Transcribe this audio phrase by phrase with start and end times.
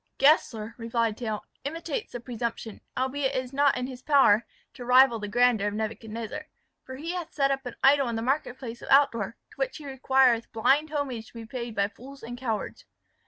[0.17, 5.19] "Gessler," replied Tell, "imitates the presumption, albeit it is not in his power to rival
[5.19, 6.47] the grandeur, of Nebuchadnezzar;
[6.83, 9.77] for he hath set up an idol in the market place of Altdorf, to which
[9.77, 12.85] he requireth blind homage to be paid by fools and cowards.